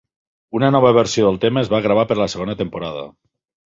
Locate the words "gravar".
1.87-2.09